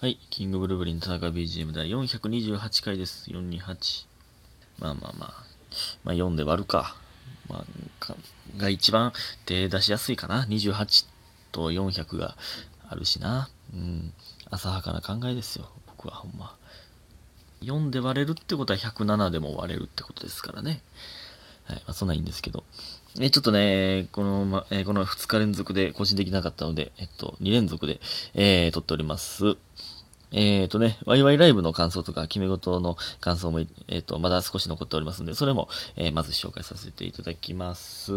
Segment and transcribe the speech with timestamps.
[0.00, 3.28] はい、キングブルーブリン田中 BGM 第428回です。
[3.32, 4.06] 428。
[4.78, 5.44] まあまあまあ、
[6.04, 6.94] まあ4で割るか。
[7.48, 7.64] ま
[8.08, 8.14] あ、
[8.56, 9.12] が一番
[9.44, 10.44] 手出しやすいかな。
[10.44, 11.04] 28
[11.50, 12.36] と400が
[12.88, 13.48] あるしな。
[13.74, 14.12] うん。
[14.50, 15.68] 浅はかな考えですよ。
[15.88, 16.54] 僕はほんま。
[17.62, 20.80] 4で割れるってことは107でも割れるってことですからね。
[21.68, 21.76] はい。
[21.76, 22.64] まあ、そんなんいいんですけど。
[23.20, 28.00] え、ちょっとね、この、ま、えーこの2日連続で更新できなかったので、えっと、2連続で、
[28.34, 29.56] えー、撮っております。
[30.30, 38.12] えーとね、ワイワイライブの感想とか、決め事の感想も、えーと、まだ少し残っておりますので、それも、えーまず紹介させていただきます。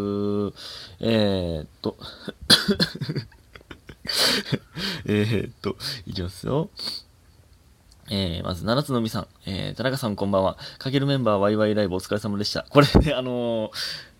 [1.00, 1.96] えーと、
[5.06, 5.76] えーと、
[6.06, 6.70] いきますよ。
[8.14, 9.26] えー、まず、七つのみさん。
[9.46, 10.58] えー、田中さんこんばんは。
[10.78, 12.66] かけるメンバーワイワイライブお疲れ様でした。
[12.68, 13.72] これね、あのー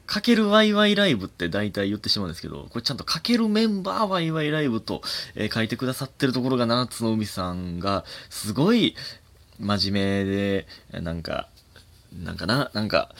[0.05, 5.03] かけるワイワイライブって大体言ってしまうんですけど、これちゃんとかけるメンバーワイワイライブと、
[5.35, 8.97] えー書いてくださってるところが七つの海さんが、すごい
[9.61, 11.49] 真面目で、なんか、
[12.13, 13.15] なんかな、なんか、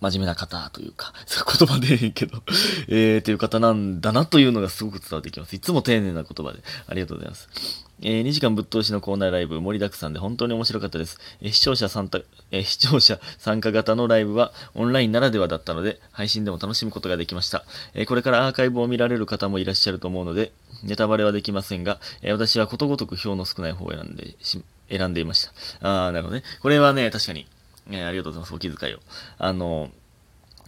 [0.00, 2.42] 真面目な方というか、 そういう言葉でええけど、
[2.88, 5.56] えー、という方なんだなというのがすごく伝わってきます。
[5.56, 6.60] いつも丁寧な言葉で。
[6.86, 7.86] ありがとうございます。
[8.02, 11.18] えー2時間ぶっ通しのコーナーライブ盛りだくさんで本当に面白かったです。
[11.40, 17.64] えー視聴者参加、えー視聴者参加型のライブはオンラインならではだったので、配信でも楽しむことができました。
[17.94, 25.48] えこれからアーカイブを見られる方もいらっしゃると思うので、ネタバレはできませんが、え私はことごとく票の少ない方を選んでし、選んでいまし
[25.80, 26.06] た。
[26.06, 26.42] あー、なるほどね。
[26.60, 27.46] これはね、確かに、
[27.90, 28.54] えーありがとうございます。
[28.54, 28.98] お気遣いを。
[29.38, 29.90] あの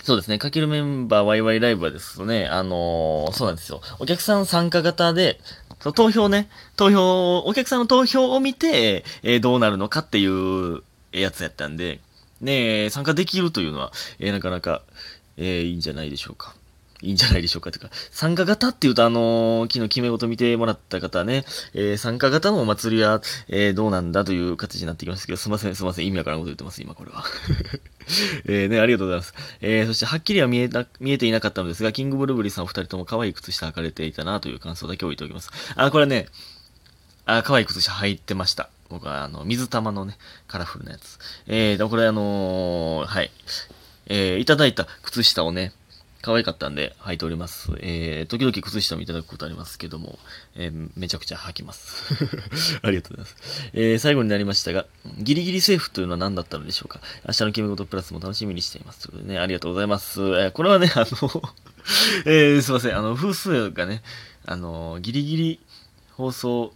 [0.04, 0.38] そうですね。
[0.38, 3.80] かけるメンバーワイワイライブはですね、あのーそうなんですよ。
[3.98, 5.40] お客さん参加型で、
[5.80, 12.00] その投票ね、投票、お客さんの投票を見て、えーどうなるのかっていうやつやったんで、
[12.40, 14.82] ね参加できるというのは、えーなかなか、
[15.36, 16.54] えいいんじゃないでしょうか。
[17.00, 17.70] いいんじゃないでしょうか。
[17.70, 27.24] とか、参加型っていうと、あのー昨日決め事見てもらった方ね、えー参加型のお祭りは、えーどうなんだという形になってきましたけど、すいません、すいません、意味わからんこと言ってます、今これは。
[28.46, 29.34] えーね、ありがとうございます。
[29.60, 35.50] えーそして、はっきりは見えな、見えていなかったのですが、キングブルブリさんお二人とも可愛い靴下履かれていたなという感想だけ置いておきます。
[35.76, 36.26] あ、これね、
[37.26, 38.70] あ、可愛い靴下履いてました。
[38.88, 40.16] 僕は、あの、水玉のね、
[40.46, 41.18] カラフルなやつ。
[41.46, 43.30] えー、これあのーはい。
[44.06, 45.72] えーいただいた靴下をね、
[46.20, 47.70] 可愛かったんで履いております。
[47.80, 50.18] えー、時々靴下もいただくことありますけども、
[50.56, 52.12] えーめちゃくちゃ履きます。
[52.82, 53.70] ありがとうございます。
[53.72, 54.86] えー最後になりましたが、
[55.18, 59.02] ギリギリセーフというのは何だったのでしょうか明日の決め事プラスも楽しみにしています。
[59.02, 60.20] ということでね、ありがとうございます。
[60.20, 61.54] えーこれはね、あの、
[62.26, 64.02] えーすいません、あの、風数がね、
[64.44, 65.60] あの、ギリギリ
[66.14, 66.74] 放送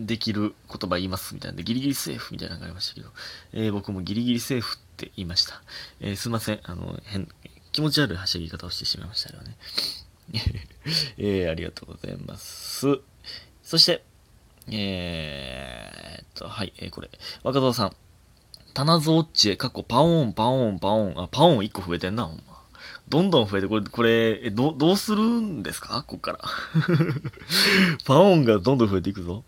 [0.00, 3.10] できる言葉言いますみたいなんで、ギリギリセーフみたいなのがありましたけど、
[3.52, 5.60] えー僕もギリギリセーフって言いました。
[6.00, 7.28] えーすいません、あの、変、
[7.72, 9.56] 気持ち悪いはしゃぎ方をしてしまいましたよね。
[11.18, 12.86] えーありがとうございます。
[13.62, 14.02] そして、
[14.70, 17.10] えーっと、はい、えーこれ、
[17.42, 17.96] 若造さん。
[18.72, 22.60] 棚ゾッチへ、過去パオン、パオン、パオン、あ、パオン1個増えてんな、ほんま。
[23.08, 26.04] どんどん増えて、これ、これ、え、ど、どうするんですか？
[26.06, 26.38] こっから。
[28.06, 29.44] パオンがどんどん増えていくぞ。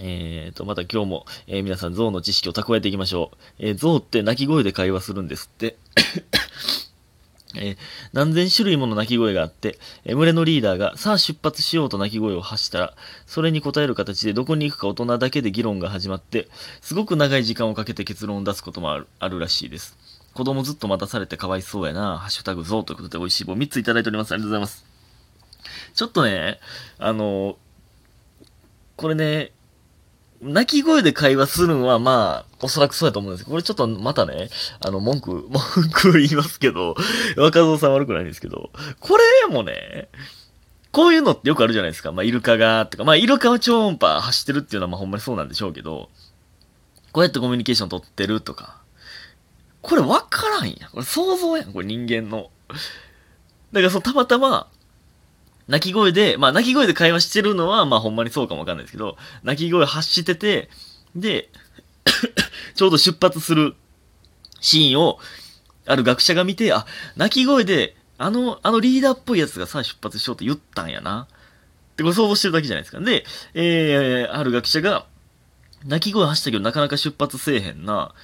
[0.00, 3.36] えーと、また今日も、えー皆さん象の知識を蓄えていきましょう。
[3.60, 5.76] えー象って鳴き声で会話するんですって。
[7.70, 7.76] え
[8.12, 12.94] 何千種類もの鳴き声があって、えー群れのリーダーがさあ出発しようと鳴き声を発したら、
[13.26, 16.48] それに答える形でどこに行くか大人だけで議論が始まって、
[16.80, 19.96] すごく長い時間をかけて結論を出すこともあるあるらしいです。
[20.34, 22.18] 子供ずっと待たされてかわいそうやな。
[22.18, 24.32] ハッシュタグゾウということで美味しい棒3ついただいております。
[24.32, 24.84] ありがとうございます。
[25.94, 26.58] ちょっとね、
[26.98, 27.56] あの、
[28.96, 29.52] これね、
[30.44, 34.50] 鳴き声で会話するのはまあ、おそらくそうやと思うんですけど、これちょっとまたね、
[34.80, 36.94] あの、文句、 文句言いますけど、
[37.36, 40.08] 若造さん悪くないんですけど、これもね、
[40.92, 42.12] こういうのってよくあるじゃないですか。
[42.12, 46.10] まあ、イルカが、とか、まあ、イルカは超音波走ってるっていうのはまあ、ほんまにそうなんでしょうけど、
[47.12, 48.82] こうやってコミュニケーション取ってるとか、
[49.82, 50.90] これ分からんやん。
[50.90, 52.50] これ想像やん、これ人間の。
[53.72, 54.68] だからそう、たまたま、
[55.68, 60.68] 鳴き声で、まあ、鳴き声で会話してるのは、まあ、ほんまにそうかもわかんないですけど、鳴き声発してて、
[61.14, 61.50] で、
[62.74, 63.74] ちょうど出発する
[64.60, 65.18] シーンを、
[65.86, 71.28] ある学者が見て、あ、鳴き声で、あの、あのリーダーっぽいやつがさ出発しようと言ったんやな。
[71.92, 73.00] ってこれ想像してるだけじゃないですか。
[73.00, 73.24] で、
[73.54, 75.06] えー、ある学者が、
[75.84, 78.14] 鳴き声発したけどなかなか出発せえへんな。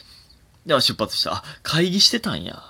[0.66, 1.34] では出発した。
[1.34, 2.62] あ、会議してたんや。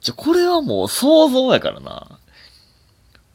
[0.00, 2.19] じゃ、これはもう想像やからな。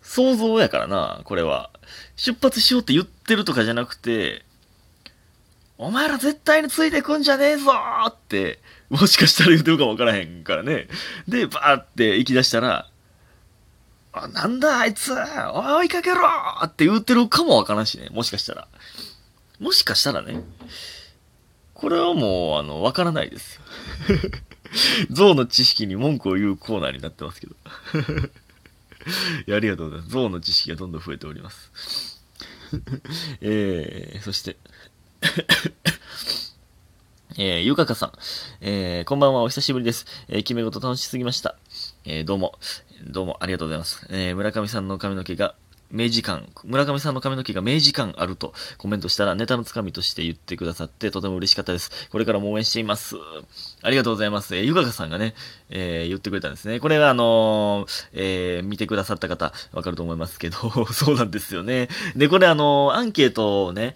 [0.06, 1.72] 想像やからな、これは。
[2.16, 4.46] 出発しようって言ってるとかじゃなくて、
[5.78, 7.72] お前ら絶対についてくんじゃねえぞ
[8.08, 8.60] って、
[8.90, 10.88] もしかしたら言ってるかもわからへんからね。
[11.28, 12.88] で、バーって行き出したら、
[14.14, 16.22] あ、なんだあいつ追いかけろ
[16.64, 18.08] って言ってるかもわからんしね。
[18.12, 18.68] もしかしたら。
[19.60, 20.42] もしかしたらね、
[21.74, 23.62] これはもう、あの、わからないですよ。
[25.10, 27.56] 象の知識に文句を言うコーナーになってますけど。
[29.48, 30.12] いや、ありがとうございます。
[30.12, 32.22] 象の知識がどんどん増えております。
[33.42, 34.58] えー、そして
[37.38, 38.12] えー、ゆかかさん。
[38.62, 40.06] えー、こんばんは、お久しぶりです。
[40.30, 41.58] えー、決め事楽しすぎました。
[42.06, 42.58] えー、どうも、
[43.06, 44.08] どうもありがとうございます。
[44.10, 45.54] えー、村上さんの髪の毛が
[45.96, 52.10] 明治感、村上さんの髪の毛が明治感あるとコメントしたらネタのつかみとして言ってくださってとても嬉しかったです。
[52.10, 53.16] これからも応援しています。
[53.82, 54.56] ありがとうございます。
[54.58, 55.34] えー、ゆかかさんがね、
[55.70, 56.82] えー、言ってくれたんですね。
[56.82, 60.58] これはあのー、えー、見てくださった方わかると思いますけど、
[60.92, 61.88] そうなんですよね。
[62.16, 63.96] で、これあの、アンケートをね、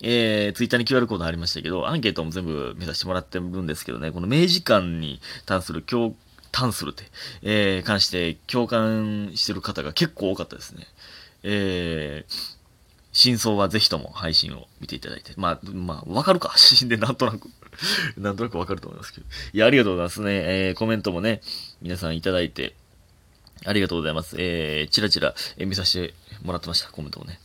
[0.00, 6.16] えー、ツイッターに QR コードありましたけど、アンケートも全部見させてもらってるんですけどね、この明治感に関する共
[6.52, 7.04] 関するって、
[7.42, 10.86] えー、関して共感してる方が結構多かったですね。
[11.42, 12.58] えー、
[13.12, 15.32] 真相はぜひとも配信を見ていただいて。
[15.36, 16.54] まあ、まあ、わかるか。
[16.58, 17.48] 写真でなんとなく
[18.16, 19.26] なんとなくわかると思いますけど。
[19.52, 20.30] いや、ありがとうございますね。
[20.68, 21.40] えー、コメントもね、
[21.80, 22.74] 皆さんいただいて、
[23.64, 24.36] ありがとうございます。
[24.38, 26.90] えー、ちらちら、え、見させてもらってました。
[26.90, 27.40] コメントをね。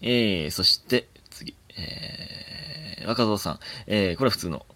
[0.00, 3.60] えー、そして、次、えー、若造さん。
[3.86, 4.66] えー、これは普通の、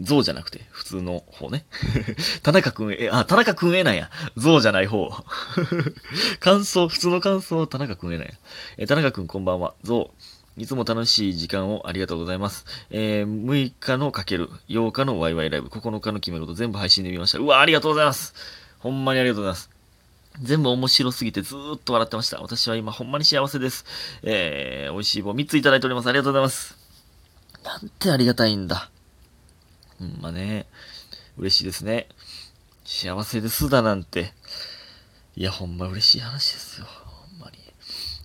[0.00, 1.64] 象じゃなくて、普通の方ね。
[2.42, 4.10] 田中くんえ、あ、田中くんえなんや。
[4.36, 5.10] 象じゃない方。
[6.40, 8.34] 感想、普通の感想、田中くんえなんや。
[8.76, 9.74] え、田中くんこんばんは。
[9.82, 10.10] 象。
[10.58, 12.64] いつも楽しい時間をありがとうございます。
[12.90, 17.38] えー、6日のかける、8日のワイワイライブ、9日の決め事全部配信で見ました。
[17.38, 18.34] うわ、ありがとうございます。
[18.78, 19.70] ほんまにありがとうございます。
[20.42, 22.40] 全部面白すぎてずーっと笑ってました。
[22.40, 23.84] 私は今ほんまに幸せです。
[24.22, 26.08] えー、美味しい棒3ついただいております。
[26.08, 26.76] ありがとうございます。
[27.64, 28.90] なんてありがたいんだ。
[29.98, 30.66] ほんまね、
[31.38, 32.08] 嬉しいですね。
[32.84, 34.32] 幸せですだなんて。
[35.36, 36.86] いや、ほんま嬉しい話ですよ。
[36.86, 37.58] ほんまに。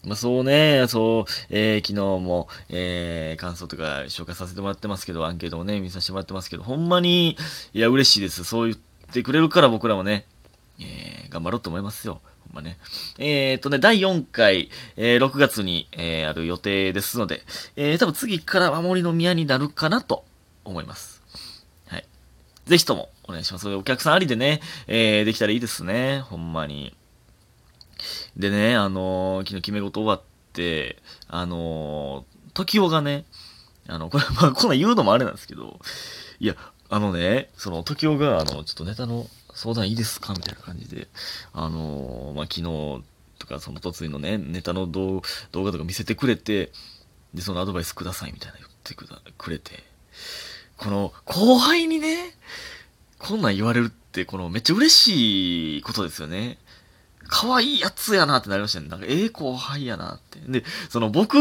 [0.03, 7.37] まあ、そうね、そう、えー、昨日も、えー、感想とか紹介させてもらってますけど、アンケートもね、見させてもらってますけど、ほんまに、
[7.73, 8.43] いや、嬉しいです。
[8.43, 10.25] そう言ってくれるから僕らもね、
[10.79, 12.21] えー、頑張ろうと思いますよ。
[12.47, 12.77] ほんまね。
[13.17, 17.43] えー、っとね、第4回、えー、6月に、えー、ある予定ですので、
[17.75, 20.25] えー、多分次から守りの宮になるかなと
[20.65, 21.20] 思います。
[22.65, 23.67] ぜひともお願いします。
[23.73, 26.21] お客さんありでね、えー、できたらいいですね。
[26.21, 26.95] ほんまに。
[28.37, 30.21] でね、あのー、昨日決め事終わっ
[30.53, 30.97] て、
[31.27, 33.25] あのー、時代がね、
[33.87, 35.79] あの、これ、まあ、こんなん言うのもあれなんですけど、
[36.39, 36.55] いや、
[36.89, 41.07] あのね、その、時代が、あの、ちょっとネタの相談いいですかみたいな感じで、
[41.53, 43.03] あのー、まあ、昨日
[43.39, 45.21] とか、その、突然のね、ネタの動
[45.53, 46.71] 画とか見せてくれて、
[47.33, 49.83] で、そのアドバイスくださいみたいな言ってくれて、
[50.81, 52.33] この後輩にね、
[53.19, 56.57] こんなん言われるって、このめっちゃ嬉しいことですよね。
[57.27, 58.89] 可愛いやつやなってなりましたね。
[58.89, 60.39] なんか、ええ後輩やなって。
[60.39, 61.37] で、その僕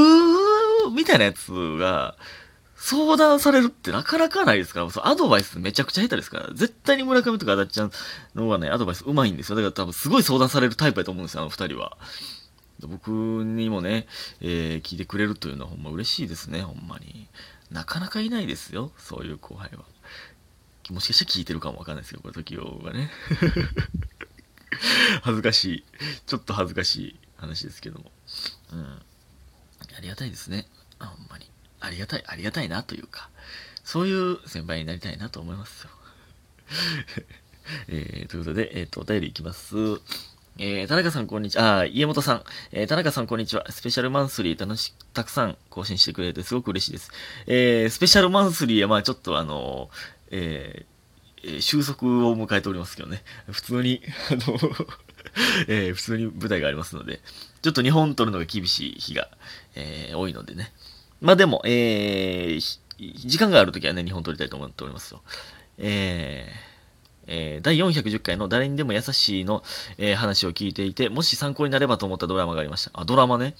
[0.94, 2.16] みたいなやつが、
[2.76, 7.90] 相談されるってなかなかないですから、そのアドバイスめちゃくちゃ下手ですから、絶対に村上とか足立ちゃん
[8.34, 9.56] の方がね、アドバイス上手いんですよ。
[9.56, 11.96] だから多分すごい相談されるタイプやと思うんですよ、あの二人は。
[12.86, 14.06] 僕にもね、
[14.42, 17.19] えー、聞いてくれるというのはほんま嬉しいですね、ほんまに。
[17.70, 19.84] なかなかいないですよ、そういう後輩は。
[20.90, 23.10] もしかしたら聞いてるかもわかんないですけど、これ、時代がね。
[25.22, 25.84] 恥ずかしい。
[26.26, 28.10] ちょっと恥ずかしい話ですけども。
[28.72, 29.02] うん。
[29.96, 30.66] ありがたいですね。
[30.98, 31.50] あほんまに。
[31.80, 33.30] ありがたい、ありがたいなというか、
[33.84, 35.90] そういう先輩になりたいなと思いますよ。
[37.88, 39.76] えー、ということで、えっ、ー、と、お便りいきます。
[40.62, 41.78] えー、田中さんこんにちは。
[41.78, 42.42] あ、家元さん。
[42.70, 43.64] えー、田中さんこんにちは。
[43.70, 47.10] スペシャルマンスリー楽し、たくさん更新してくれてすごく嬉しいです。
[47.46, 49.88] えー、スペシャルマンスリーはまあちょっとあの
[50.30, 53.22] えー、収束を迎えておりますけどね。
[53.50, 54.58] 普通に、 あの
[55.66, 57.22] え、普通に舞台がありますので、
[57.62, 59.30] ちょっと日本撮るのが厳しい日が、
[59.74, 60.74] え、多いのでね。
[61.22, 62.58] まあでも、え、
[62.98, 65.22] 時間があるときはね、日本撮りたいと思っておりますよ。
[65.78, 66.69] えー、
[67.30, 69.62] えー、第410回の誰にでも優しいの、
[69.98, 72.90] えー、話を聞いていて、もし参考になればと思ったドラマがありました。
[72.92, 73.54] あ、ドラマね。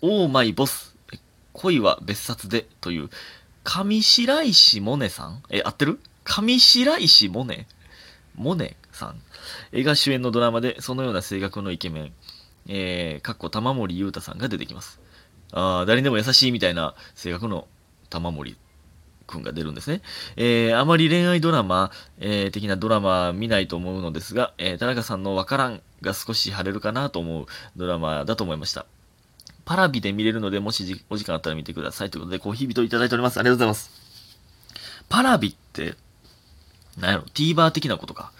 [0.00, 0.96] オーマイボス、
[1.52, 2.66] 恋は別冊で。
[2.80, 3.10] という、
[3.64, 5.42] 上白石萌音さん？
[5.50, 5.98] え、合ってる？
[6.24, 7.66] 上白石萌音？
[8.36, 9.20] 萌音さん。
[9.72, 12.12] えが主演のドラマで、そのような性格のイケメン、
[12.68, 15.00] えー、かっこ玉森裕太さんが出てきます。
[15.52, 17.66] あ誰にでも優しいみたいな性格の
[18.08, 18.56] 玉森。
[19.26, 20.02] くんが出るんですね。
[20.36, 28.86] えー、あまり恋愛ドラマ、えー、的なドラマ見ないと思うのですが、えー、田中さんのわからんが少し晴れるかなと思うドラマだと思いました。
[29.64, 32.10] パラビで見れるので、もしお時間あったら見てください。
[32.10, 33.38] ということで、コーヒー人いただいております。
[33.38, 33.90] ありがとうございます。
[35.08, 35.94] パラビって、
[36.98, 38.32] なんやろ、TVer 的なことか。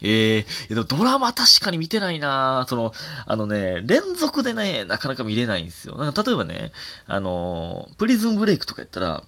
[0.00, 2.92] ええー、ドラマ確かに見てないなその、
[3.26, 5.96] あのね、連続でね、なかなか見れないんですよ。
[5.96, 6.72] なんか例えばね、
[7.06, 9.24] あのプリズンブレイクとかやったら、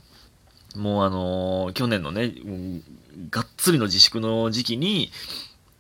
[0.76, 2.82] もうあの去年のね、うん、
[3.30, 5.10] がっつりの自粛の時期に、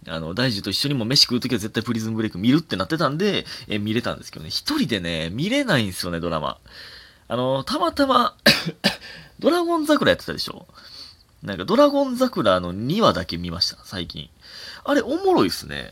[0.08, 6.58] あの、大樹と一緒にも飯食うときは絶対プリズンブレイク見るってなってたんで、え見れたんですけどね、一人でね、見れないんですよね、ドラマ。
[7.28, 8.36] あの、たまたま
[9.40, 10.66] ドラゴン桜やってたでしょ？
[11.42, 14.30] なんかドラゴン桜の2話だけ見ました、最近。
[14.84, 15.90] あれ、おもろいっすね。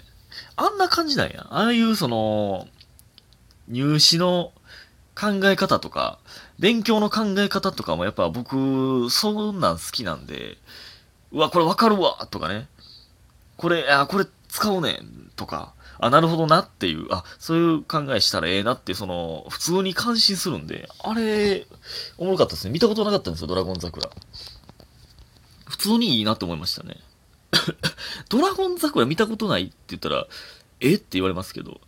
[0.56, 1.46] あんな感じなんや。
[1.50, 2.68] ああいうその、
[3.68, 4.52] 入試の
[5.14, 6.18] 考え方とか、
[6.58, 10.56] 勉強の考え方とかもやっぱ僕、そんなん好きなんで、
[11.32, 12.68] うわ、これわかるわとかね。
[13.56, 21.66] これ、あ、これ使おうねんとか、あ、なるほどなっていう、あ、そういう考えしたらええなって、その、普通に感心するんで、あれ、
[22.18, 22.72] おもろかったですね。
[22.72, 24.08] 見たことなかったんですよ、ドラゴン桜。
[25.66, 26.98] 普通にいいなって思いましたね。
[28.28, 30.26] ドラゴン桜見たことないって言ったら、
[30.80, 30.94] え？
[30.94, 31.80] って言われますけど、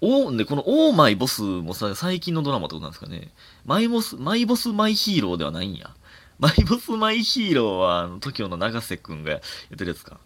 [0.00, 3.32] おで、このオーマイボスもさ、最近のドラマってことなんですかね。
[3.66, 5.90] マイボス、マイボスマイヒーローではないんや。
[6.38, 9.40] マイボスマイヒーローは、あの、TOKIO の長瀬くんがやっ
[9.76, 10.18] てるやつか。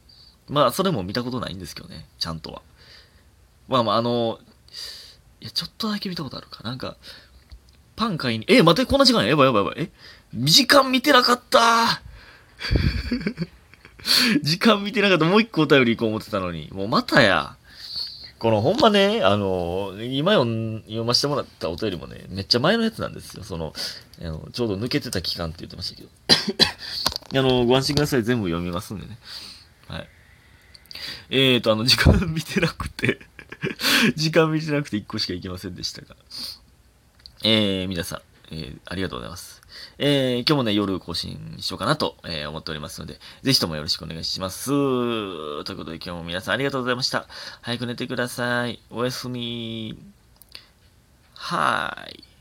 [0.48, 2.62] まあ、それも見たことないんですけどね、ちゃんとは。
[3.66, 4.38] まあまあ、あの、
[5.40, 6.62] いや、ちょっとだけ見たことあるか。
[6.62, 6.96] なんか、
[7.96, 9.82] パン買いに、え、待って、こんな時間ややばいやばいやばい。
[9.84, 9.90] え、
[10.34, 12.00] 時間見てなかった
[14.42, 15.24] 時間見てなかった。
[15.24, 16.68] もう一個お便り行こう思ってたのに。
[16.72, 17.56] もうまたや。
[18.38, 23.44] このほんまね、あの、今読ませてもらったお便りもね、めっちゃ前のやつなんですよ。
[23.44, 23.72] その、
[24.20, 26.08] あのちょうど抜けてた期間って言ってましたけど。
[27.38, 28.22] あの、ご安心ください。
[28.22, 29.18] 全部読みますんでね。
[29.88, 30.08] はい。
[31.30, 33.20] えーと、あの、時間見てなくて
[34.16, 36.16] 時間見てなくて1個しか行けませんでしたが。
[37.42, 38.20] えー、皆さん、
[38.50, 39.62] えー、ありがとうございます。
[39.98, 44.66] えー、今日もね、夜更新しようかなと、えー、思っておりますので、ぜひともよろしくお願いします。
[44.66, 47.26] ということで今日も皆さんありがとうございました。
[47.62, 48.80] 早く寝てください。
[48.90, 49.98] おやすみ。
[51.34, 52.33] はーい。